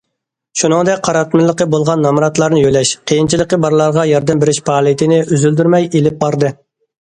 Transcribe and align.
شۇنىڭدەك 0.59 1.01
قاراتمىلىقى 1.07 1.67
بولغان 1.73 2.01
نامراتلارنى 2.05 2.61
يۆلەش، 2.63 2.93
قىيىنچىلىقى 3.11 3.61
بارلارغا 3.67 4.07
ياردەم 4.13 4.43
بېرىش 4.45 4.61
پائالىيىتىنى 4.71 5.21
ئۈزۈلدۈرمەي 5.27 5.87
ئېلىپ 5.93 6.19
باردى. 6.25 6.53